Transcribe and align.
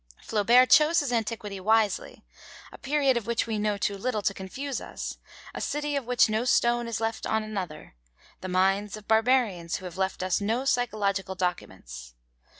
Flaubert 0.23 0.67
chose 0.71 1.01
his 1.01 1.13
antiquity 1.13 1.59
wisely: 1.59 2.25
a 2.71 2.79
period 2.79 3.17
of 3.17 3.27
which 3.27 3.45
we 3.45 3.59
know 3.59 3.77
too 3.77 3.95
little 3.95 4.23
to 4.23 4.33
confuse 4.33 4.81
us, 4.81 5.19
a 5.53 5.61
city 5.61 5.95
of 5.95 6.05
which 6.07 6.27
no 6.27 6.43
stone 6.43 6.87
is 6.87 6.99
left 6.99 7.27
on 7.27 7.43
another, 7.43 7.93
the 8.39 8.49
minds 8.49 8.97
of 8.97 9.07
Barbarians 9.07 9.75
who 9.75 9.85
have 9.85 9.99
left 9.99 10.23
us 10.23 10.41
no 10.41 10.65
psychological 10.65 11.35
documents. 11.35 12.15